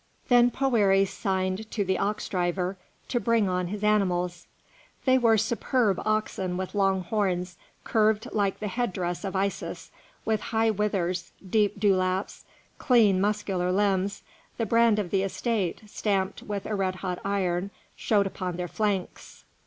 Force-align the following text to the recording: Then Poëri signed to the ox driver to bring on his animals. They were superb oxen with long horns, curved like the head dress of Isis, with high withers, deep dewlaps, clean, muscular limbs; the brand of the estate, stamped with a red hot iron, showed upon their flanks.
Then 0.29 0.49
Poëri 0.49 1.07
signed 1.07 1.69
to 1.69 1.85
the 1.85 1.99
ox 1.99 2.27
driver 2.27 2.75
to 3.07 3.19
bring 3.19 3.47
on 3.47 3.67
his 3.67 3.83
animals. 3.83 4.47
They 5.05 5.19
were 5.19 5.37
superb 5.37 6.01
oxen 6.03 6.57
with 6.57 6.73
long 6.73 7.03
horns, 7.03 7.55
curved 7.83 8.27
like 8.31 8.59
the 8.59 8.67
head 8.67 8.93
dress 8.93 9.23
of 9.23 9.35
Isis, 9.35 9.91
with 10.25 10.41
high 10.41 10.71
withers, 10.71 11.31
deep 11.47 11.79
dewlaps, 11.79 12.45
clean, 12.79 13.21
muscular 13.21 13.71
limbs; 13.71 14.23
the 14.57 14.65
brand 14.65 14.97
of 14.97 15.11
the 15.11 15.21
estate, 15.21 15.83
stamped 15.85 16.41
with 16.41 16.65
a 16.65 16.73
red 16.73 16.95
hot 17.05 17.19
iron, 17.23 17.69
showed 17.95 18.25
upon 18.25 18.57
their 18.57 18.67
flanks. 18.67 19.45